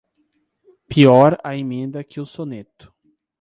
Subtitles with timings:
[0.87, 2.85] Pior a emenda que o soneto.